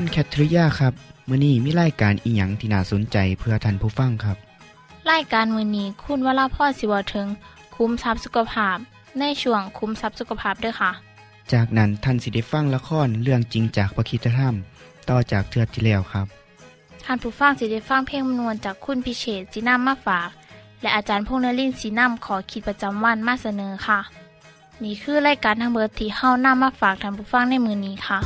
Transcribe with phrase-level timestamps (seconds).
[0.00, 0.94] คุณแคทริยาครับ
[1.28, 4.36] มื้อนี้มีรายการอิหยังที่น่าสนใจเพื่อท่านผู้ฟังครับ
[5.10, 7.26] รายการมือนี้คุณวราพ่อสิวถึง
[7.76, 8.76] คุ้มทรัพย์สุขภาพ
[9.18, 10.90] ในช่วงคุ้มทรัพย์สุขภาพด้วยค่ะ
[11.52, 14.54] จากนั้นท่านสิได้ฟังละครเรื่องจริงจากประคีตธรรม
[15.08, 16.26] ต่อจากเทือกที่แล้วครับ
[17.04, 20.28] ท่านผู้ฟังสิได้ฟังเพลงมนวนจากคุณพิเชษจีนัมมาฝาก
[20.82, 23.98] และอาจารย์พงษ์นรินทร์สีนัมขอขีดประจำวันมาเสนอค่ะ
[24.82, 28.20] นี่คือรายการทางเบอร์ที่เฮ้านํมาฝากท่านผู้ฟังในมือนี้ค่ะ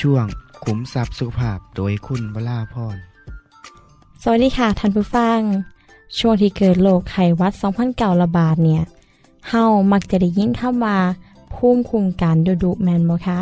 [0.00, 0.26] ช่วง
[0.64, 2.96] ขุมทรัพย์สุขภาพโดยคุณวราพร
[4.22, 5.40] สวัสดีค่ะท่านผู้ฟัง
[6.18, 7.52] ช่วงที่เกิดโรคไข้หวัด
[7.86, 8.82] 2009ระบาดเนี่ย
[9.48, 10.98] เฮามักจะได้ยินคำว่า
[11.54, 13.40] ภูมิคุ้มกันดุดุแมนบ่คะ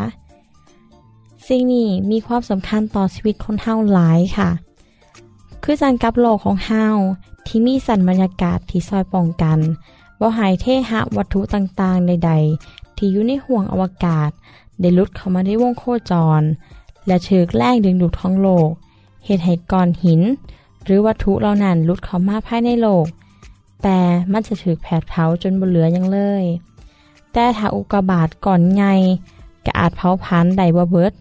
[1.47, 4.51] สิ่งนี้มีความสำคัญต่อชีวิตคนเฮาหลายค่ะ
[5.63, 6.87] คือจันกับโลกของเฮา
[7.47, 9.59] ที่มีสันบรรยากาศที่ซอยป้องกัน
[10.21, 12.33] บ่หายเทหะวัตถุต่างๆ ใด
[12.65, 14.31] ๆ ที่อยู่ในห่วงอวกาศ
[14.81, 16.43] ได้ลุดเข้ามาในวงโคจร
[17.07, 18.69] และเชิกแรงดึงดูดของโลก
[19.25, 20.21] เหตุให้ก้อนหิน
[20.85, 23.07] หรือวัตถุเหล่านั้นลุดเข้ามาภายในโลก
[23.83, 23.99] แต่
[24.33, 26.45] มันจะถูกแผดเผาจนบ่เหลือยังเลย
[27.33, 28.85] แต่ถ้าอุกกาบาตก่อนไง
[29.65, 31.13] ก็อาจเผาผลาญไดบ่เบิด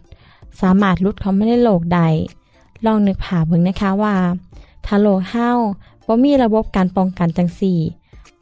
[0.61, 2.07] สามารถลุดเข้ามาในโลกได้
[2.85, 4.15] ลองนึกภาเบิ่งนะคะว่า
[4.85, 5.49] ถ้าโลกเฮา
[6.05, 7.79] บ่มีระบบการป้องกันจังสี่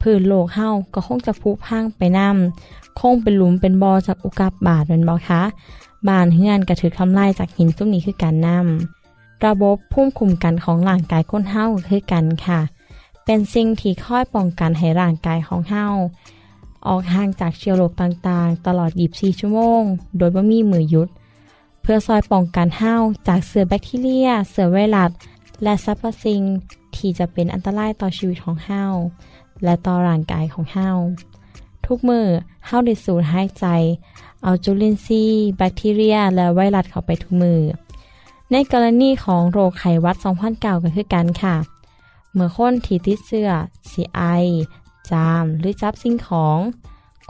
[0.06, 2.28] พื้นโลกเฮาก็คงจะผุพังไปนํ
[3.00, 5.42] คงเป็นหลุมเป็นบ่อจากอุกกาบาตแม่นบ่อคะ
[6.08, 8.58] บานเฮือนก็ถูกทำลายจากหินซุมนี้คือการนํ
[9.46, 12.60] ระบบภูมิคุ้มกันของร่างกายคนเฮาก็คือกันค่ะ
[13.24, 15.86] เป็นสิ่งที่คอยป้องกันให้ร่างกายของเฮา
[16.86, 19.82] ออกห่างจากเชื้อโรคต่างๆ ตลอด 24 ชั่วโมง
[20.16, 21.08] โดยบ่มีมือยุด
[21.82, 22.94] เพื่อซอยป้องกันเฮา
[23.28, 25.10] จากเสือแบคทีเรีย เสือไวรัส
[25.62, 26.42] และสรรพสิ่ง
[26.96, 28.84] ที่จะเป็นอันตรายต่อชีวิตของเฮา
[29.64, 30.90] และต่อร่างกายของเฮา
[31.86, 32.26] ทุกมือ
[32.66, 33.66] เฮาได้สูดหายใจ
[34.42, 37.60] เอาจุลินทรีย์แบคทีเรีย และไวรัสเข้าไปทุกมือ
[38.52, 41.56] ในกรณีของโรคไขวัด2009ก็คือกันค่ะ
[42.32, 43.50] เมื่อคนที่ติดเสื้อ
[43.90, 44.22] สีไอ
[45.10, 46.58] จาม หรือจับสิ่งของ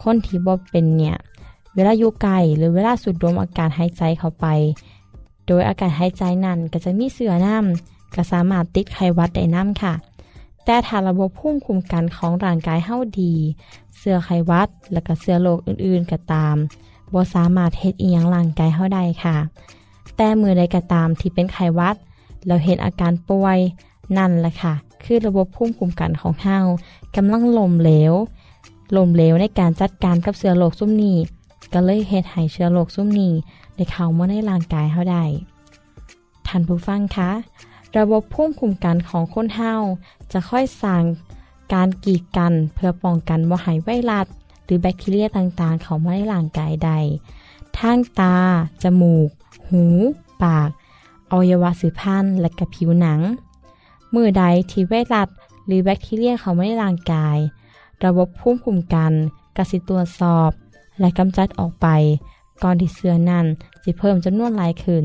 [0.03, 1.17] คนที่บ่เป็นเนี่ย
[1.75, 4.47] เวลาอยู่ไกลหรือเวลาสูดดมอากาศหายใจเข้าไป
[5.47, 9.95] โดยอากาศหายใจนั้นก็จะมีเสื้อน้ำก็สามารถติดไขวัดได้น้ำค่ะ
[10.67, 13.35] แต่ถ้าระบบภูมิคุ้มกันของร่างกายเฮาดี
[13.97, 16.57] เสื้อไขวัด และก็เสื้อโรคอื่นๆก็ตาม
[17.13, 19.37] บ่สามารถเฮ็ดอีหยังร่างกายเฮาได้ค่ะ
[20.17, 21.97] แต่มือใดก็ตามที่เป็นไขวัด
[22.47, 23.59] เราเห็นอาการป่วย
[24.17, 26.59] นั่นแหละค่ะ คือระบบภูมิคุ้มกันของเฮา
[27.17, 28.13] กำลังล่มเหลว
[28.97, 31.19] ล่มเหลวในการจัดการกับเชื้อโรคซุ่มนี้
[31.73, 33.33] ก็เลยเฮ็ดให้เชื้อโรคซุ่มนี้
[33.75, 35.25] ได้เข้ามาในร่างกายเฮาได้
[36.47, 37.31] ท่านผู้ฟังคะ
[37.99, 39.75] ระบบภูมิคุ้มกันของคนเฮา
[40.33, 41.03] จะค่อยสร้าง
[41.75, 44.27] การกีดกันเพื่อป้องกันบ่ให้ไวรัส
[44.65, 46.91] หรือแบคทีเรียต่างๆ เข้ามาในร่างกายใด
[47.79, 48.37] ทางตา
[48.83, 49.29] จมูก
[49.69, 49.85] หู
[50.43, 50.69] ปาก
[51.31, 53.21] อวัยวะสืบพันธุ์และกับผิวหนัง
[54.15, 55.29] มือใดที่ไวรัส
[55.67, 57.37] หรือแบคทีเรียเข้ามาในร่างกาย
[58.05, 59.13] ระบบภูมิคุ้มกัน
[59.57, 60.51] กสิตรวจสอบ
[61.01, 61.87] และกำจัดออกไป
[62.63, 63.47] ก่อนที่เสื้อนั้น
[63.85, 65.05] จะเพิ่มจำนวนหลายขึ้น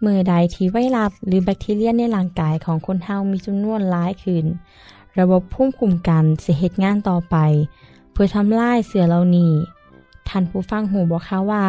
[0.00, 4.44] เมื่อใดที่ไวรัสหรือแบคทีเรียในร่างกายของคนเฮามีจำนวนหลายขึ้น
[5.18, 7.36] ระบบภูมิคุ้มกันจะเหตุงานต่อไป
[8.12, 9.52] เพื่อทำลายเสือเหล่านี้
[10.28, 11.64] ท่านผู้ฟังหูบอกค่ะว่า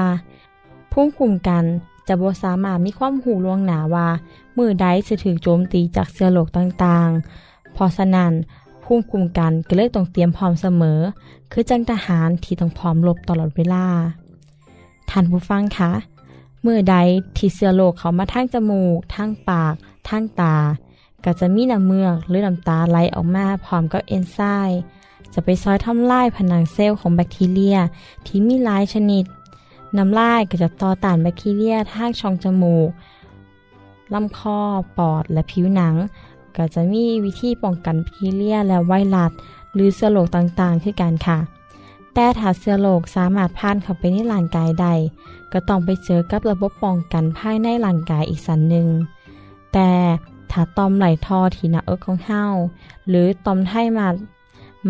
[0.91, 1.63] ภูมิคุ้มกัน
[2.07, 4.07] จะบ่สามารถมีความหูลวงหนาว่า
[4.57, 8.31] มือใดจะถูกโจมตีจากเสือโรคต่างๆ เพราะฉะนั้น
[8.83, 10.99] ภูมิคุ้มกันก็เลยต้องเตรียมพร้อมเสมอ
[11.51, 13.85] คือจังทหารที่ต้องพร้อมรบตลอดเวลา
[15.09, 15.91] ท่านผู้ฟังคะ
[16.65, 16.95] มื่อใด
[17.37, 19.73] ที่เสือโรคเขามาทางจมูกทางปาก
[20.09, 20.55] ทางตา
[21.23, 24.79] ก็จะมีน้ำเมือกหรือน้ำตาไหลออกมาพร้อมกับเอนไซม์
[25.33, 27.77] จะไปซอยทำลายผนังเซลล์ของแบคทีเรีย
[28.25, 29.23] ที่มีหลายชนิด
[29.97, 32.89] น้ำลายก็จะต่อต้านแบคทีเรียทางช่องจมูก
[34.13, 34.59] ลำคอ
[34.97, 35.95] ปอด และผิวหนัง
[36.55, 39.31] ก็จะมีวิธีป้องกันแบคทีเรียและไวรัส
[39.73, 41.37] หรือเชื้อโรคต่างๆ คือกันค่ะ
[42.13, 44.93] แต่ถ้าเชื้อโรคสามารถผ่านเข้าไปในร่างกายได้
[45.53, 48.87] ก็ต้องไปเจอกับระบบป้องกันภายในร่างกายอีกสันหนึ่ง
[49.73, 49.91] แต่
[50.51, 52.43] ถ้าตอมไหลทอที่หน้าอกของเฮา
[53.07, 54.07] หรือตอมไทมา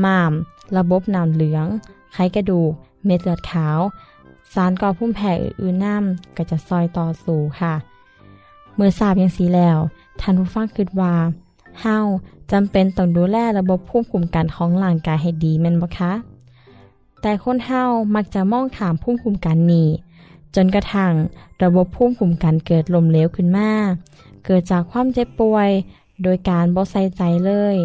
[0.04, 0.31] ม่าม
[0.77, 1.65] ระบบน้ำเหลือง
[2.13, 2.71] ไขกระดูก
[3.06, 3.80] เม็ดเลือดขาว
[4.54, 7.74] สารก่อพุ่มแผ่อื่นๆน้ำก็จะซอยต่อสู่ค่ะ
[8.75, 9.77] เมื่อทราบอย่างสีแล้ว
[10.19, 11.13] ท่านผู้ฟังคิดว่า
[11.81, 11.98] เฮา
[12.51, 16.12] จำเป็นต้องดูแลระบบภูมิคุ้มกันของร่างกายให้ดีแม่นบ่คะ
[17.21, 17.83] แต่คนเฮา
[18.15, 19.89] มักจะมองขามภูมิคุ้มกันนี้
[20.59, 21.13] จนกระทั่ง
[21.63, 23.71] ระบบภูมิคุ้มกันเกิดลมเหลวขึ้นมา
[24.45, 25.69] เกิดจากความเจ็บป่วย
[26.24, 27.75] โดยการบ่ใส่ใจเลย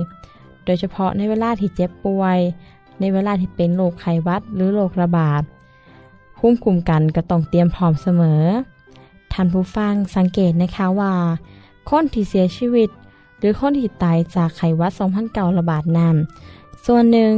[0.65, 2.39] โดยเฉพาะในเวลาที่เจ็บป่วย
[3.01, 5.43] ในเวลาที่เป็นโรคไข้หวัดหรือโรคระบาด
[6.39, 8.43] ภูมิคุ้มกันก็ต้องเตรียมพร้อมเสมอ
[9.33, 11.15] ท่านผู้ฟังสังเกตนะคะว่า
[11.89, 12.89] คนที่เสียชีวิต
[13.39, 14.93] หรือคนที่ตายจากไข้หวัด
[15.25, 16.17] 2009ระบาดนั้น
[16.87, 17.33] ส่วนหนึ่ง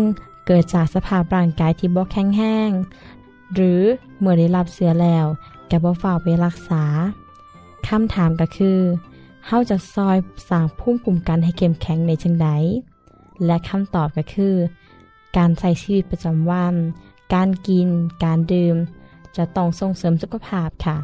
[0.46, 2.70] เกิดจากสภาพร่างกายที่บ่แข็งแรง
[3.54, 3.80] หรือ
[4.18, 5.26] เมื่อได้รับเสือแล้ว
[5.68, 6.84] แกบ่ฝ่ากไปรักษา
[7.88, 8.78] คำถามก็คือ
[9.46, 10.16] เฮาจะซอย
[10.48, 12.48] สร้างภูมิคุ้มกันให้เข้มแข็งในจังใด
[13.46, 14.54] และคำตอบก็คือ
[15.36, 16.74] การใช้ชีวิตประจำวัน
[17.34, 17.88] การกิน
[18.24, 18.76] การดื่ม
[19.36, 20.96] จะต้องส่งเสริมสุขภาพค่ะ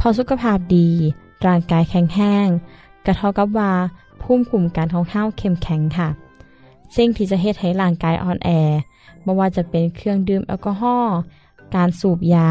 [0.00, 0.88] พอสุขภาพดี
[1.46, 2.48] ร่างกายแข็งแรง
[3.06, 3.72] กระเทากับว่า
[4.22, 6.08] ภูมิคุ้มกันของเฮาเข้มแข็งค่ะ
[6.96, 8.50] สิ่งที่จะเฮ็ดให้ร่างกายอ่อนแอ
[9.22, 11.16] ไม่ว่าจะเป็นเครื่องดื่มแอลกอฮอล์
[11.74, 12.50] การสูบยา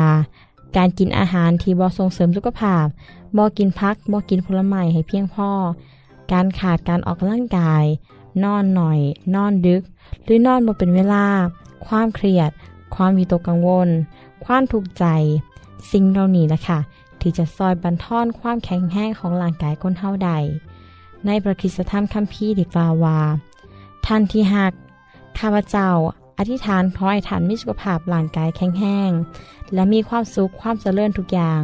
[0.77, 2.85] การกินอาหารที่บ่ส่งเสริมสุขภาพ
[3.37, 5.49] บ่กินพักบ่กินผลไม้ให้เพียงพอ
[6.31, 7.83] การขาดการออกกำลังกาย
[8.43, 8.99] นอนหน่อย
[9.35, 9.81] นอนดึก
[10.23, 11.25] หรือนอนบ่เป็นเวลา
[11.87, 12.51] ความเครียด
[12.95, 13.89] ความวิตกกังวล
[14.45, 15.05] ความทุกข์ใจ
[15.91, 16.79] สิ่งเหล่านี้แหละค่ะ
[17.21, 20.31] ที่จะซอยบันทอนความแข็งแรงของร่างกายคนเฮาใด
[21.25, 23.19] ในประคิสธรรมคัมภีร์ได้กล่าวว่า
[24.05, 24.73] ท่านที่หัก
[25.39, 25.89] ข้าพเจ้า
[26.43, 29.11] อธิษฐานขอให้ท่านมีสุขภาพร่างกายแข็งแรง
[29.73, 31.61] และมีความสุขความเจริญทุกอย่าง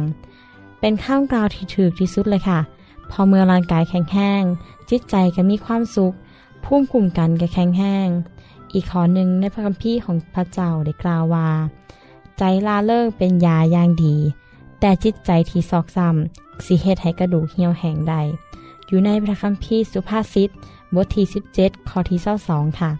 [0.80, 2.60] เป็นข้ามกล่าวที่ถูกที่สุดเลยค่ะ
[3.10, 4.42] พอเมื่อร่างกายแข็งแรง
[4.90, 6.14] จิตใจก็มีความสุข
[6.64, 8.08] ภูมิคุ้มกันก็แข็งแรง
[8.72, 11.50] อีกข้อหนึ่งในพระคัมภีร์ของพระเจ้าได้กล่าวว่า
[12.38, 14.16] ใจลาเลิกเป็นยาอย่างดี
[14.80, 18.20] แต่จิตใจที่ซอกซ้ำสิเฮ็ดให้กระดูกเหี่ยวแห้งได้
[18.86, 20.50] อยู่ในพระคัมภีร์สุภาษิต
[20.94, 21.26] บทที่
[21.56, 22.90] 17ข้อที่22ค่ะ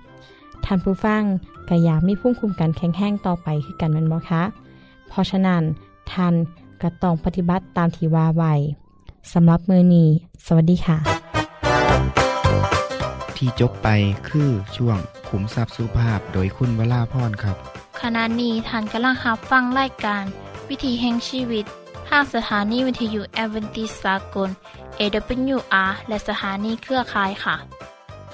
[0.64, 1.22] ท่านผู้ฟัง
[1.68, 4.42] ก็อยากมีภูมิคุ้มกันแข็งแรงต่อไปคือกันแมันบ่คะ
[5.08, 5.62] เพราะฉะนั้น
[6.12, 6.34] ท่าน
[6.82, 8.52] ก็ต้องปฏิบัติตามที่ว่าไว้
[9.32, 10.08] สำหรับมือนี้
[10.46, 10.98] สวัสดีค่ะ
[13.36, 13.88] ที่จบไป
[14.28, 14.98] คือช่วง
[15.28, 17.56] ขุมทรัพย์สุภาพโดยคุณวราพรครับ
[18.00, 20.24] ขณะนี้ท่านกำลังรับฟังรายการ
[20.68, 21.64] วิถีแห่งชีวิต
[22.08, 24.50] ทางสถานีวิทยุแอเวนติสากล
[24.98, 27.56] AWR และสถานีเครือข่ายค่ะ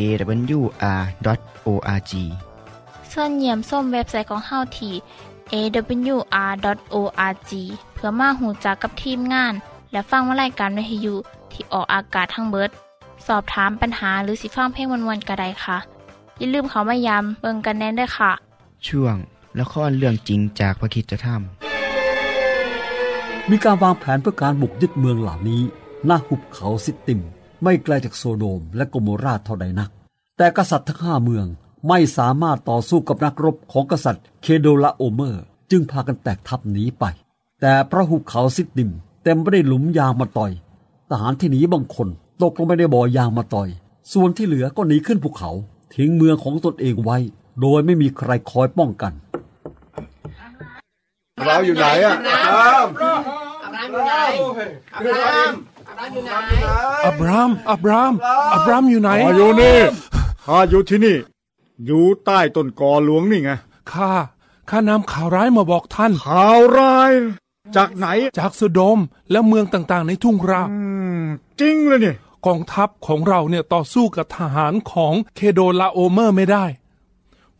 [0.00, 2.12] awr.org
[3.12, 4.94] ส่วนเยี่ยมส้มเว็บไซต์ของเฮาที่
[5.52, 7.52] awr.org
[7.94, 9.54] เพื่อมาหูจักกับทีมงาน
[9.92, 11.14] และฟังวารายการวิทยุ
[11.52, 12.70] ที่ออกอากาศทั้งเบิด
[13.26, 15.76] สอบถามปัญหาหรือสิฟังเพลงวันๆกระไดค่ะ
[16.38, 18.32] อย่าลืมเขามายามเบิงกันแน่นด้วยค่ะ
[18.86, 19.16] ช่วง
[19.58, 21.28] ละครเรื่องจริงจากพระคิดจะท
[23.50, 25.62] มีการวางแผนเพื่อการบุกยึดเมืองเหล่านี้
[26.06, 27.20] หน้าหุบเขาซิตติม
[27.62, 29.90] ไม่ไกลจากโซโดมและโกโมราเท่าใดนัก
[30.36, 31.46] แต่กษัตริย์ทั้งห้าเมือง
[31.88, 37.04] ไม่สามารถต่อสู้กับนักรบของกษัตริย์เคโดลาโอเมอร์ จึงพากันแตกทัพหนีไป
[37.60, 38.90] แต่พระหุบเขาซิตติม
[39.24, 40.52] เต็มไปด้วยหลุมยางมาต่อย
[41.10, 42.08] ทหารที่หนีบางคน
[42.42, 43.68] ตกลงไปในบ่อยางมาต่อย
[44.12, 45.50] ส่วนที่เหลือก็หนีขึ้นภูเขา
[45.94, 47.18] ทิ้งเมืองของตนเองไว้
[47.60, 49.12] โดยไม่มีใครคอยป้องกัน
[51.44, 54.24] เราอยู่ไหนอะอับรา
[55.50, 55.69] มอั
[57.20, 58.12] บราม อับราม
[58.52, 59.78] อับรามอยู่ไหนอ๋ออยู่นี่
[60.46, 61.16] ข้าอยู่ที่นี่
[61.86, 63.50] อยู่ใต้ต้นกอหลวงนี่ไง
[63.92, 64.12] ข้า
[64.70, 67.12] ข้านำข่าวร้ายมาบอกท่าน ข่าวร้าย
[67.76, 68.06] จากไหน
[68.38, 68.98] จากสโดม
[69.30, 70.82] และเมืองต่างๆ ในทุ่งราอื
[71.20, 71.24] ม
[71.60, 72.14] จริงเลยนี่
[72.46, 76.64] กองทัพของเราเนี่ยต่อสู้กับทหารของเคโดลาโอเมอร์ไม่ได้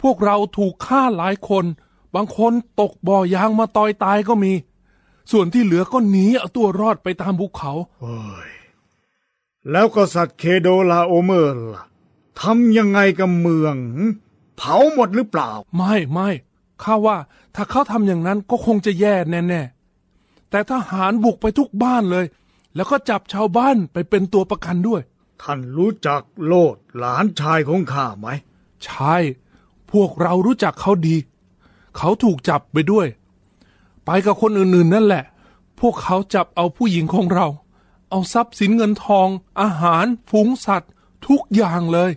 [0.02, 1.64] พวกเราถูกฆ่าหลายคน
[2.14, 4.52] บางคนตกบ่อยางมาตอยตายก็มี
[5.30, 8.50] ส่วนที่เหลือก็หนีเอาตัวรอดไปตามภูเขา โอ้ย
[9.70, 11.84] แล้วกษัตริย์เคโดลาโอเมอร์ล่ะ
[12.40, 14.04] ทำยังไงกับเมืองหึ
[14.56, 16.28] เผาหมดหรือเปล่า ไม่ไม่
[16.82, 17.16] ข้าว่า
[17.54, 22.26] ถ้าเขาทำอย่างนั้นก็คงจะแย่แน่ๆ แต่ทหารบุกไปทุกบ้านเลย
[22.74, 25.02] แล้วก็จับชาวบ้านไปเป็นตัวประกันด้วย
[25.42, 28.28] ท่านรู้จักโลดหลานชายของข้าไหม
[28.84, 29.16] ใช่
[29.92, 31.16] พวกเรารู้จักเขาดี
[31.96, 33.06] เขาถูกจับไปด้วย
[34.12, 35.24] ไปกับคนอื่นๆ นั่นแหละ
[35.80, 37.46] พวกเขาจับเอาผู้หญิงของเรา
[38.10, 39.28] เอาทรัพย์สินเงินทอง
[39.60, 40.90] อาหาร ฝูงสัตว์
[41.26, 42.10] ทุกอย่างเลย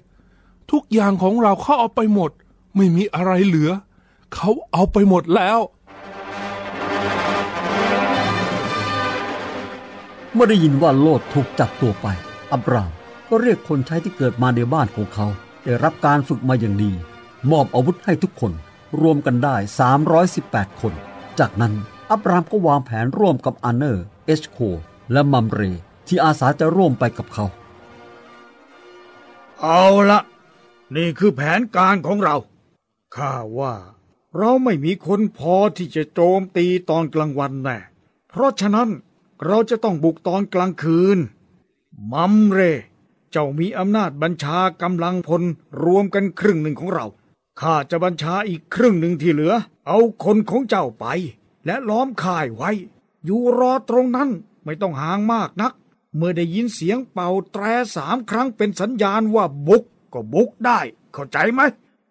[0.71, 2.31] ทุกอย่างของเราเขาเอาไปหมด
[2.75, 3.71] ไม่มีอะไรเหลือ
[4.35, 5.59] เขาเอาไปหมดแล้ว
[10.33, 12.07] เมื่อได้ยินว่าโลดถูกจับตัวไป
[12.51, 12.91] อับราม
[13.27, 15.27] ก็เรียกคนใช้ที่เกิดมาในบ้านของเขา
[15.63, 16.91] ได้รับการฝึกมาอย่างดี
[17.51, 18.51] มอบอาวุธให้ทุกคน
[19.01, 19.55] รวมกันได้
[20.17, 20.95] 318 คน
[21.39, 21.73] จากนั้น
[22.11, 24.57] อับรามก็วางแผนร่วมกับอันเนอร์ เอชโค
[25.11, 25.61] และมัมเร
[26.07, 27.45] ที่อาสาจะร่วมไปกับเขา
[29.61, 30.21] เอาละ
[30.95, 32.35] นี่คือแผนการของเรา
[33.15, 33.73] ข้าว่า
[34.37, 37.77] เราไม่มีคนพอที่จะโจมตีตอนกลางวันแน่
[38.29, 38.89] เพราะฉะนั้น
[39.45, 41.17] เราจะต้องบุกตอนกลางคืน
[42.13, 42.59] มัมเร
[43.31, 45.41] เจ้ามีอำนาจบัญชากำลังพล
[45.83, 47.05] รวมกันครึ่งหนึ่งของเรา
[47.61, 49.53] ข้าจะบัญชาอีกครึ่งหนึ่งที่เหลือ
[49.87, 51.05] เอาคนของเจ้าไป
[51.65, 52.71] และล้อมค่ายไว้
[53.25, 54.29] อยู่รอตรงนั้น
[54.63, 55.73] ไม่ต้องห่างมากนัก
[56.15, 57.63] เมื่อได้ยินเสียงเป่าแตร
[57.95, 59.83] สามครั้งเป็นสัญญาณว่าบุก
[60.13, 60.79] ก็บุกได้
[61.13, 61.61] เข้าใจไหม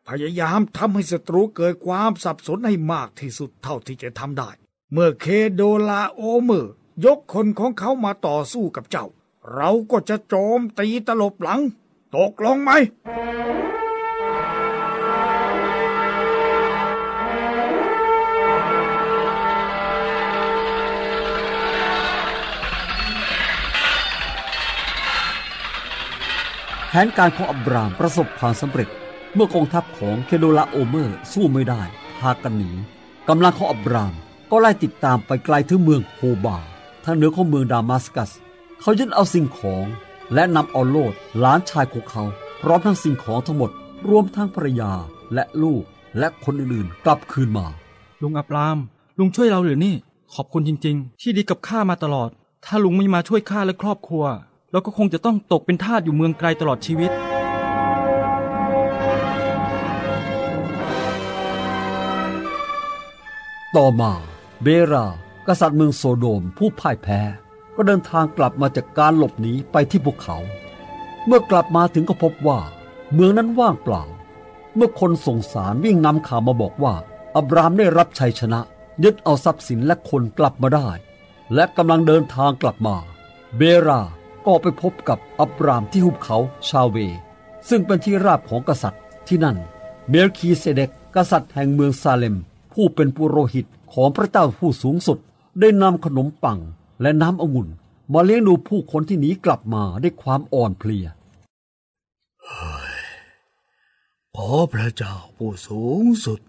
[0.09, 4.51] พยายามทำให้ศัตรูเกิดความสับสนให้มากที่สุดเท่าที่จะทำได้
[4.93, 6.73] เมื่อเคโดลาโอเมอร์
[7.05, 9.07] ยกคนของเขามาต่อสู้กับเจ้า
[9.55, 11.61] เราก็จะโจมตีตลบหลัง
[12.17, 12.71] ตกลงไหม
[26.95, 28.89] ผนการของอับรามประสบความสำเร็จ
[29.35, 31.83] เมื่อกองทัพของเคโดลาโอเมอร์สู้ไม่ได้
[32.21, 32.71] พากันหนี
[33.29, 34.15] กำลังของอับราม
[34.51, 36.57] ก็ไล่ติดตามไปไกลถึงเมืองโฮบา
[37.05, 38.31] ทางเหนือของเมืองดามัสกัส
[38.81, 39.85] เขายึดเอาสิ่งของ
[40.35, 42.23] และนำเอาโลดหลานชายของเขา
[42.61, 43.71] พร้อมทั้งสิ่งของทั้งหมด
[44.09, 44.93] รวมทั้งภรรยา
[45.35, 45.83] และลูก
[46.19, 47.67] และคนอื่นๆ กลับคืนมา
[48.23, 48.79] ลุงอับราม
[49.19, 49.95] ลุงช่วยเราหรือนี่
[50.35, 52.31] ขอบคุณจริง ๆ ที่ดีกับข้ามาตลอด
[52.65, 54.27] ถ้าลุงไม่มาช่วยข้าและครอบครัว
[54.73, 57.11] เราก็คงจะต้องตกเป็นทาสอยู่เมืองไกลตลอดชีวิต
[63.77, 64.13] ต่อมา
[64.63, 65.07] เบรา
[65.47, 67.21] กษัตริย์เมืองโซโดมผู้พ่ายแพ้
[67.77, 70.37] ก็เดินทางกลับมาจากการหลบหนีไปที่ภูเขา
[71.27, 72.61] เมื่อกลับมาถึงก็พบว่า
[73.13, 74.03] เมืองนั้นว่างเปล่า
[74.77, 76.95] เมื่อคนส่งสารวิ่งนำข่าวมาบอกว่า
[77.37, 78.61] อับรามได้รับชัยชนะ
[79.05, 80.89] ยึดเอาทรัพย์สินและคนกลับมาได้
[81.55, 82.97] และกำลังเดินทางกลับมา
[83.57, 84.03] เบรา
[84.47, 86.97] ก็ไปพบกับอับรามที่หุบเขาชาเว
[87.69, 89.57] ซึ่งเป็นที่ราบของกษัตริย์ที่นั่น
[90.09, 92.37] เมลคีเซเดกกษัตริย์แห่งเมืองซาเลม
[92.73, 95.19] ผู้เป็นปุโรหิตของพระเจ้าผู้สูงสุด
[95.61, 96.59] ได้นำขนมปัง
[97.03, 97.69] และน้ำองุ่น
[98.13, 101.07] มาเลี้ยงดูผู้คนที่หนีกลับมาด้วยความอ่อนเพลีย
[104.37, 106.41] ขอพระเจ้าผู้สูงสุด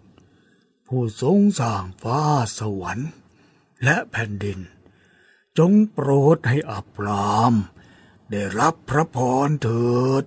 [0.87, 2.19] ผู้ทรงสร้างฟ้า
[2.59, 3.09] สวรรค์
[3.83, 4.59] และแผ่นดิน
[5.57, 7.53] จงโปรดให้อับราม
[8.35, 10.23] ได้รับพระพรเถิด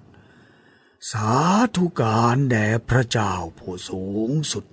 [1.11, 1.33] สา
[1.77, 4.65] ธุการแด่พระเจ้าผู้สูงสุด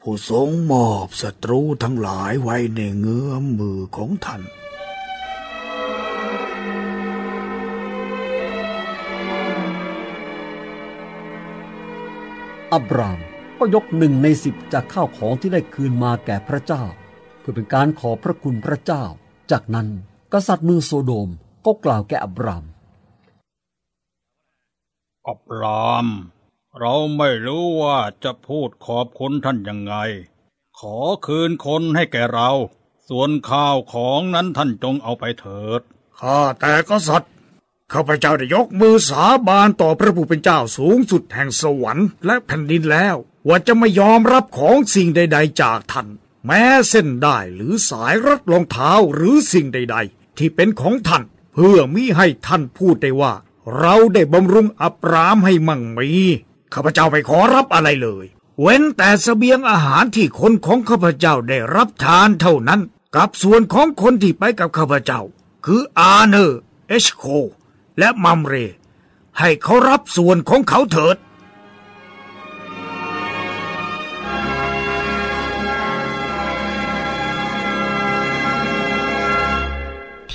[0.00, 4.42] ผู้ทรงมอบศัตรูทั้งหลายไว้ในเงื้อมมือของท่าน
[12.72, 13.20] อับราม
[13.58, 16.84] ก็ยกหนึ่งในสิบจากข้าวของที่ได้คืนมาแก่พระเจ้า
[17.40, 19.04] เพื่อเป็นการขอพระคุณพระเจ้า
[19.50, 19.88] จากนั้น
[20.32, 21.30] กษัตริย์เมืองโซโดม
[21.68, 22.64] ก็กล่าวแก่อับราม
[25.28, 26.06] อับราม
[26.78, 29.94] เราไม่รู้ว่าจะพูดขอบคุณท่านยังไง
[30.78, 32.50] ขอคืนคนให้แก่เรา
[33.08, 35.80] ส่วนข้าวของนั้นท่านจงเอาไปเถิด
[36.20, 37.32] ข้าแต่กษัตริย์
[37.92, 43.16] ข้าพเจ้าได้ยกมือสาบานต่อพระผู้เป็นเจ้าสูงสุดแห่งสวรรค์และแผ่นดินแล้ว
[43.48, 46.08] ว่าจะไม่ยอมรับของสิ่งใด ๆ จากท่าน
[46.46, 51.22] แม้เส้นได้หรือสายรัดรองเท้าหรือสิ่งใด ๆ ที่เป็นของท่าน
[51.60, 53.32] เพื่อมิให้ท่านพูดได้ว่า
[53.78, 56.08] เราได้บำรุงอับรามให้มั่งมี
[56.74, 58.24] ข้าพเจ้าไม่ขอรับอะไรเลย
[58.60, 62.80] เว้นแต่เสบียงอาหารที่คนของข้าพเจ้าได้รับทานเท่านั้น
[63.16, 65.20] กับส่วนของคนที่ไปกับข้าพเจ้า
[65.66, 67.24] คืออาเนอร์เอชโค
[67.98, 68.54] และมัมเร
[69.38, 71.16] ให้เขารับส่วนของเขาเถิด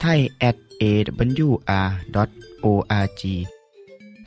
[0.00, 1.62] ไทย at awr.org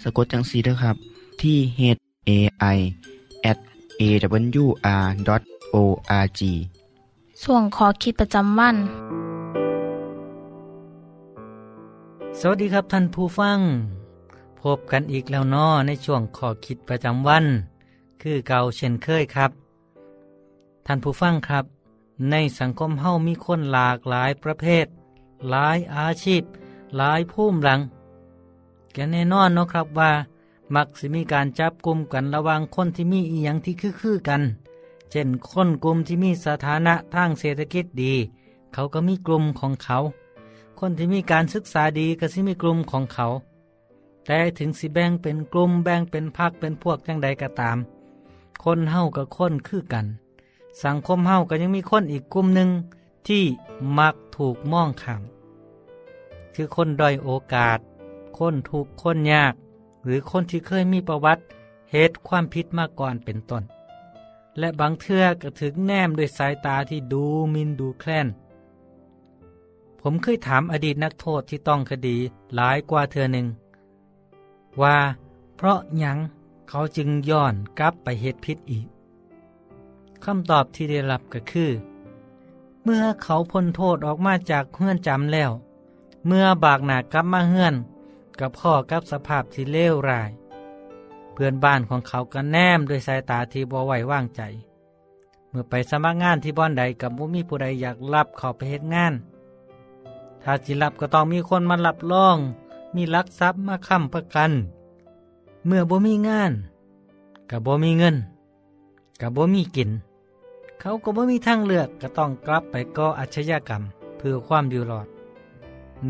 [0.02, 0.96] สะกดจังสีนะครับ
[1.42, 1.82] ที่ h
[2.30, 2.32] a
[2.76, 2.78] i
[3.52, 3.58] at
[4.02, 5.22] awr.org
[7.44, 8.76] ส่วนขอคิดประจำวัน
[12.40, 13.60] สวัสดีครับท่านผู้ฟัง
[14.62, 17.46] พบกันอีกแล้วเนอในช่วงข้อคิดประจำวัน
[18.22, 19.52] คือเก่าเช่นเคยครับ
[20.86, 21.66] ท่านผู้ฟังครับ
[22.32, 24.86] ในสังคมเฮามีคนหลากหลายประเภท
[25.50, 26.44] หลายอาชีพ
[26.98, 27.80] หลายภูมิหลัง
[28.94, 30.12] แกแน่นอนเนาะครับว่า
[30.76, 34.42] มักสิมีการจับกลุ่มกันระหว่างคนที่มีอีหยังที่คือๆกัน
[35.12, 38.14] เช่นคนกลุ่มที่มีสถานะทางเศรษฐกิจดี
[38.74, 39.98] เขาก็มีกลุ่มของเขา
[40.80, 43.28] คคนที่มีการศึกษาดีก็สิมีกลุ่มของเขา
[44.26, 47.78] แต่ถึงสิแบ่งเป็นกลุ่มแบ่งเป็นพักเป็นพวกจังใดก็ตาม
[48.64, 50.06] คนเฮากับคนคือกัน
[50.84, 52.70] สังคมเฮาก็ยังมีคนอีกกลุ่มหนึ่ง
[53.28, 53.44] ที่
[53.98, 55.22] มักถูกมองข้าม
[56.56, 57.80] คือคนด้อยโอกาส
[58.38, 59.54] คนถูกคนยาก
[60.04, 61.44] หรือคนที่เคยมีประวัติ
[61.92, 63.64] เหตุความผิดมาก่อนเป็นต้น
[64.60, 68.28] และบางเทื่อก็ถึงแนมด้วยสายตาที่ดูมินดูแคลน
[70.02, 72.18] ผมเคยถามอดีตนักโทษที่ต้องคดี
[72.56, 73.48] หลายกว่าเทือหนึ่ง
[74.82, 74.98] ว่า
[75.56, 76.18] เพราะยัง
[76.70, 78.86] เขาจึงย้อนกลับไปเหตุผิดอีก
[80.24, 81.72] คำตอบที่ได้รับก็คือ
[82.84, 85.52] เมื่อเขาพ้นโทษออกมาจากเฮือนจำแล้ว
[86.28, 87.76] เมื่อบากหนากลับมาเฮือน
[88.40, 90.32] กับพ่อกับสภาพที่เลวร้าย
[91.34, 94.42] เพื่อนบ้านของเขาก็แนมด้วยสายตาที่บ่ไว้วางใจ
[95.50, 99.14] เมื่อไปสมัครงานที่บ้านใดกับบ่มีผู้ใดอยากรับเขาไปเฮ็ดงาน
[100.44, 102.38] ถ้าจิรับก็ต้องมีคนมารับรอง
[102.96, 104.52] มีลักทรัพย์มาค้ำประกัน
[105.66, 106.52] เมื่อบ่มีงาน
[107.50, 108.16] กับบ่มีเงิน
[109.22, 109.90] กับบ่มีกิน
[110.84, 113.84] เขาก็บ่มีทางเลือกก็ต้องกลับไปก่ออาชญากรรม
[114.18, 115.08] เพื่อความอยู่รอด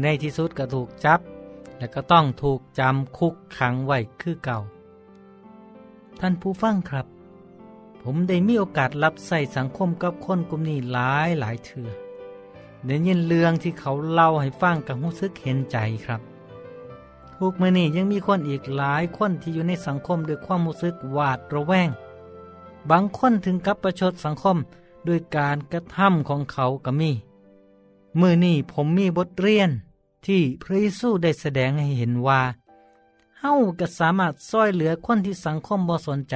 [0.01, 1.19] ในที่สุดก็ถูกจับ
[1.77, 4.59] และก็ต้องถูกจำคุกขังไว้คือเก่า
[6.19, 7.07] ท่านผู้ฟังครับ
[8.03, 11.89] ผมได้มีโอกาสรับใส่สังคมกับคนกลุ่มนี้หลายหลายเถื่อ
[12.85, 16.21] ได้ยินเรื่องที่เขาเล่าให้ฟังกับรู้สึกเห็นใจครับ
[17.37, 21.89] ทุกมื่อนี้ยังมีคนอีกหลายคนที่อยู่ในสังคมด้วยความรู้สึกหวาดระแวง
[22.89, 24.57] บางคนถึงกับประชดสังคม
[25.07, 27.11] ด้วยการกระทำของเขาก็มี
[28.19, 29.69] มือนี้ผมมีบทเรียน
[30.25, 32.41] ที่พระเยซูได้แสดงให้เห็นว่า
[33.39, 36.35] เฮาก็สามารถช่วยเหลือคนที่สังคมบ่สนใจ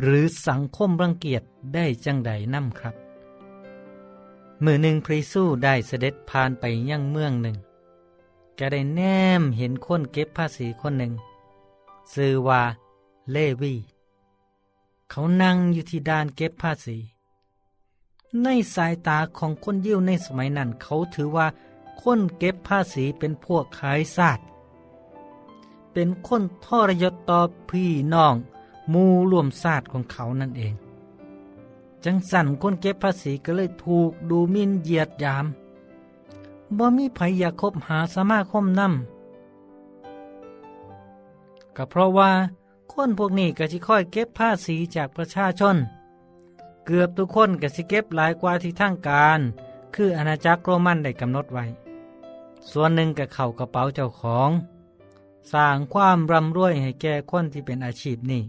[0.00, 1.42] หรือสังคมรังเกียจ
[1.74, 2.94] ได้จังใดนั่มครับ
[4.64, 7.56] มือหนึ่งพระเยซูได้เสด็จผ่านไปยังเมืองหนึ่ง
[8.56, 9.00] แกได้แน
[9.40, 11.12] มเห็นคนเก็บภาษีคนหนึ่ง
[12.12, 12.62] ชื่อว่า
[13.32, 13.74] เลวี
[15.10, 16.98] เขานั่งอยู่ที่ด้านเก็บภาษี
[18.42, 21.46] ในสายตาของคนยิวในสมัยนั้น เขาถือว่า
[22.00, 24.44] คนเก็บภาษีเป็นพวกขายศาสตร์
[25.92, 27.40] เป็นคนทรยศต่อ
[27.70, 28.34] พี่น้อง
[28.92, 30.74] มูรวมศาสตร์ของเขานั่นเอง
[32.04, 35.46] จังสันคนเก็บภาษีก็เลยถูกดูมินเหยียดยาม
[36.76, 38.92] บ่มีไผอยากคบหาสมาคมนำ
[41.76, 42.30] ก็เพราะว่า
[42.98, 45.76] คนพวกนี้ก็สิค่อยเก็บภาษีจากประชาชน
[46.86, 49.40] เกือบทุกคนก็สิเก็บหลายกว่าที่ทางการ
[49.94, 51.64] คืออาณาจักรโรมันได้กำหนดไว้
[52.70, 54.50] ส่วนหนึ่งก็เข้ากระเป๋าเจ้าของ
[55.52, 58.42] สร้างความร่ำรวยให้แก่คนที่เป็นอาชีพนี้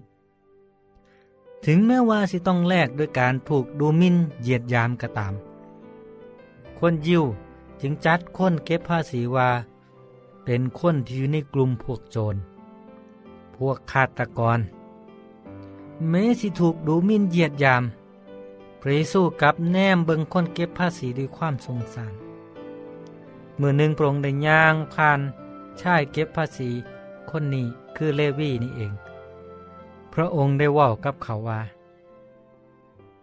[1.66, 5.34] ถึงแม้ว่าสิต้องแลกด้วยการถูกดูมินเหยียดยามก็ตาม
[6.80, 7.24] คนยิว
[7.82, 9.50] จึงจัดคนเก็บภาษีว่า
[10.46, 12.36] เป็นคนที่อยู่ในกลุ่มพวกโจร
[13.58, 14.60] พวกฆาตกร
[16.10, 17.84] เมสิถูกดูหมินเหยียดยาม
[18.82, 22.14] พระเยซูกับแนมเบิงคนเก็บภาษีด้วยความสงสาร
[23.60, 25.20] มือหนึ่งพรงค์ได้ย่างผ่าน
[25.82, 26.70] ชายเก็บภาษี
[27.30, 28.94] คนนี้คือเลวีนี่เอง
[30.14, 31.62] พระองค์ได้ว่ากับเขาว่า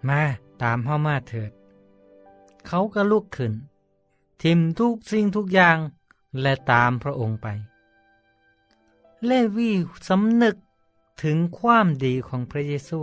[0.08, 0.22] มา
[0.62, 1.50] ตามเข้ามาเถิด
[2.66, 3.52] เขาก็ลุกขึ้น
[4.42, 5.78] ทิมทุกสิ่งทุกอย่าง
[6.40, 7.46] และตามพระองค์ไป
[9.26, 9.70] เลวี
[10.08, 10.56] สำนึก
[11.22, 13.00] ถึงความดีของพระเยซู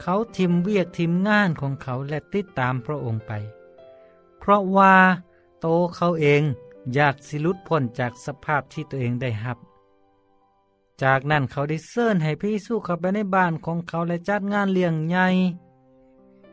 [0.00, 3.32] เขาทิมเวียกทิมงานของเขาและติดตามพระองค์ไป
[4.38, 4.94] เพราะว่า
[5.60, 5.66] โต
[5.96, 6.42] เขาเอง
[6.94, 9.58] อยากสิลุดพ้นจากสภาพที่ตัวเองได้หับ
[11.02, 15.26] จากนั้นเขาได้เสิญให้พระเยซูเข้าไปในบ้านของเขาและจัดงานเลี้ยงใหญ่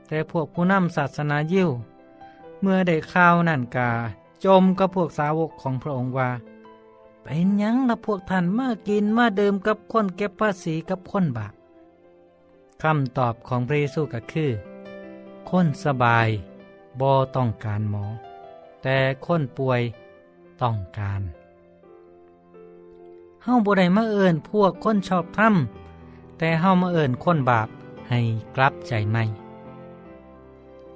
[0.07, 1.69] แต่พวกผู้นำศาสนายิว
[2.61, 3.89] เมื่อได้ข่าวนั่นกา
[4.45, 6.29] จมกับพวกสาวกของพระองค์ว่า
[7.23, 11.53] เป็นยังละพวกท่านมากินมาเดิมกับคนเก็บภาษีกับคนบาป
[12.83, 14.51] คำตอบของพระเยซูก็คือ
[15.49, 16.27] คนสบาย
[16.99, 18.05] บ่ต้องการหมอ
[18.83, 19.81] แต่คนป่วย
[20.61, 21.21] ต้องการ
[23.43, 27.67] เฮาบ่ได้มาเอิญพวกคนชอบทำแต่เฮามาเอิญคนบาป
[28.09, 28.19] ให้
[28.55, 29.23] กลับใจใหม่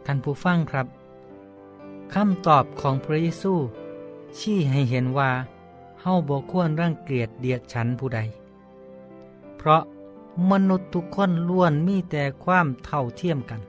[0.05, 0.87] ท่านผู้ฟังครับ
[2.13, 3.53] คำตอบของพระเยซู
[4.37, 5.31] ชี้ให้เห็นว่า
[6.01, 8.19] เฮาบ่ควรรังเกียจเดียดฉันผู้ใด
[9.57, 9.81] เพราะ
[10.49, 13.61] มนุษย์ทุกคนล้วนมีแต่ความเท่าเทียมกัน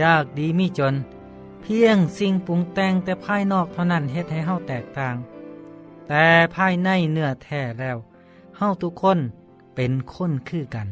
[0.00, 0.94] ยากดีมีจน
[1.62, 5.16] เพียงสิ่งปรุงแต่งแต่ภายนอกเท่านั้นเฮ็ดให้เฮาแตกต่าง
[6.08, 7.96] แต่ภายในเนื้อแท้แล้ว
[8.56, 9.18] เฮาทุกคน
[9.74, 10.88] เป็นคนคือกัน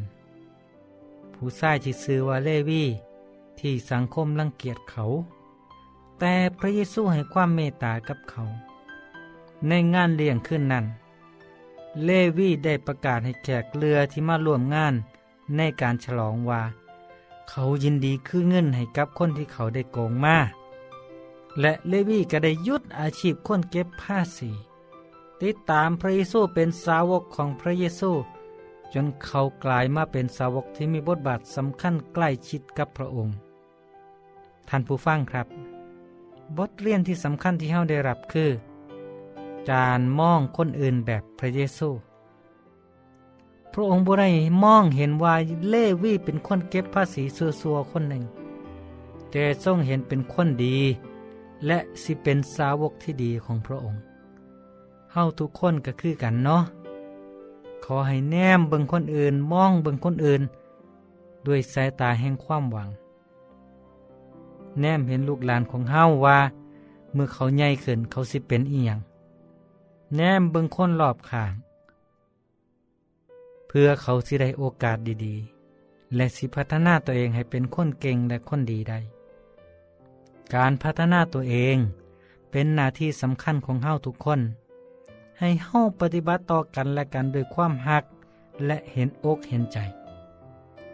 [1.34, 2.84] ผู้ชายที่ซื้อว่าเลวี
[3.58, 5.04] ที่สังคมรังเกียจเขา
[6.18, 8.42] แต่พระเยซูให้ความเมตตากับเขา
[9.68, 10.84] ในงานเลี้ยงขึ้นนั้น
[12.04, 14.94] เลวีได้ประกาศให้แขกเรือที่มาร่วมงาน
[15.56, 16.62] ในการฉลองว่า
[17.50, 20.36] เขายินดีคือเงินให้กับคนที่เขาได้โกงมา
[21.60, 24.50] และเลวีก็ได้ยุดอาชีพคนเก็บภาษี
[25.42, 28.10] ติดตามพระเยซูเป็นสาวกของพระเยซู
[28.94, 33.34] จนเขากลายมาเป็นสาวกที่มีบทบาทสำคัญใกล้ชิดกับพระองค์
[34.68, 35.46] ท่านผู้ฟังครับ
[36.56, 38.50] บทเรียนที่สำคัญที่เฮาได้รับคือ
[39.70, 41.88] การมองคนอื่นแบบพระเยซู
[43.72, 44.28] พระองค์บุได้
[44.64, 45.34] มองเห็นว่า
[45.68, 47.22] เลวีเป็นคนเก็บภาษี
[47.60, 48.24] ซัวๆคนหนึ่ง
[49.30, 50.78] แต่ทรงเห็นเป็นคนดี
[51.66, 54.00] และสิเป็นสาวกที่ดีของพระองค์
[55.12, 56.62] เฮาทุกคนก็คือกันเนาะ
[57.84, 60.42] ขอให้แนมเบิ่งคนอื่นมองเบิ่งคนอื่น
[61.46, 62.88] ด้วยสายตาแห่งความหวัง
[64.80, 66.38] แนมเห็นลูกหลานของเฮาว่า
[67.12, 69.00] เมื่อเขาใหญ่ขึ้นเขาสิเป็นอีหยัง
[70.14, 71.52] แนมเบิงคนรอบข้าง
[73.68, 78.98] เพื่อเขาสิได้โอกาสดีๆ และสิพัฒนาตัวเองให้เป็นคนเก่งและคนดีได้
[80.54, 81.76] การพัฒนาตัวเอง
[82.50, 84.40] เป็นหน้าที่สำคัญของเฮาทุกคน
[85.38, 88.04] ให้เฮาปฏิบัติต่อกันและกันด้วยความหัก
[88.66, 89.78] และเห็นอกเห็นใจ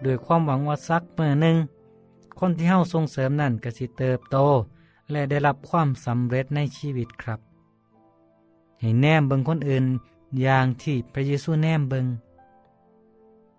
[0.04, 1.56] ด้วยความหวังว่าสักเมื่อหนึ่ง
[2.38, 4.36] คนที่เฮาส่งเสริมนั่นก็สิเติบโต
[5.10, 7.40] และได้รับความสำเร็จในชีวิตครับ
[8.82, 9.84] ให้แนมเบิงคนอื่น
[10.40, 12.06] อย่างที่พระเยซูแนมเบิง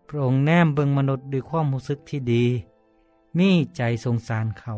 [0.07, 2.45] พระองค์แนมเบิงมนุษย์ด้วยความรู้สึกที่ดี
[3.37, 4.73] มีใจสงสารเขา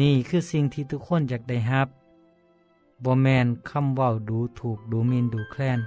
[0.00, 1.88] นี่คือสิ่งที่ทุกคนอยากได้รับ
[3.04, 5.80] บ่แมนคำเว้าดูถูกดูมินดูแคลน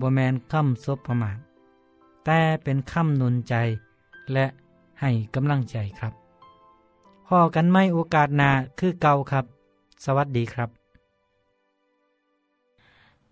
[0.00, 1.38] บ่แมนคำซบประมาท
[2.24, 3.54] แต่เป็นคำนุนใจ
[4.32, 4.46] และ
[5.00, 6.12] ให้กำลังใจครับ
[7.26, 9.44] พอกันไม่โอกาสนาคือเก่าครับ
[10.04, 10.85] สวัสดีครับ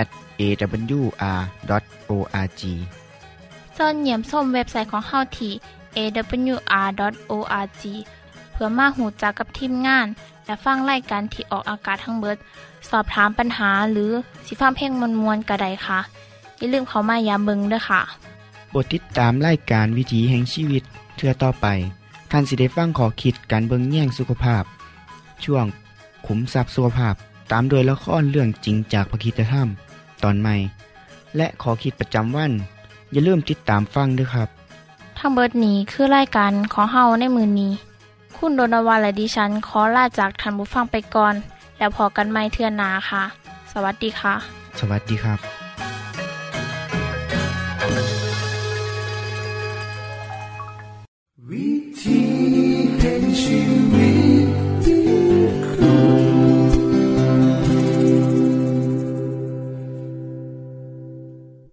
[0.00, 0.08] at
[0.40, 1.52] awr.org
[3.76, 5.52] ส่วนเหยี่ยมส้มเว็บไซต์ของเฮาที่
[5.96, 7.82] awr.org
[8.52, 10.06] เพื่อมาหูจักกับทีมงาน
[10.46, 12.36] และฟังไล่การที่ออกอากาศทั้งเบิด
[12.90, 14.10] สอบถามปัญหาหรือ
[14.46, 16.00] สิฟ้าเพลงมวลมวลกระไดค่ะ
[16.58, 18.00] อย่าลืมเขามายามเบิงด้วยค่ะ
[18.72, 20.82] บทติดตามไล่การวิถีแห่งชีวิต
[21.16, 21.66] เทือต่อไป
[22.30, 24.64] ท่านสิได้ฟังขอคิดการเบิงแย่งสุขภาพ
[25.44, 25.64] ช่วง
[26.26, 27.14] ขุมทรัพย์สุขภาพ
[27.50, 29.68] ตามโดยละครเรื่องจริงจากพระคีตธรรม
[30.22, 30.54] ตอนใหม่
[31.36, 32.52] และขอคิดประจำวัน
[33.12, 34.48] อย่าลืมติดตามฟังด้วยครับ
[35.18, 37.72] ทั้งเบิดนี้คือไล่กันขอเฮาในมือนนี้
[38.36, 41.34] คุณโดนวานและดิฉันขอลาจากทันบุฟังไปก่อน
[41.78, 43.22] แล้วพอกันไม่เทื่อนาค่ะ
[43.72, 44.34] สวัสดีค่ะ
[44.80, 45.38] สวัสดีครับ
[51.50, 51.68] วิ
[52.00, 52.20] ธี
[52.98, 53.58] แห่งชี
[53.92, 54.09] วิต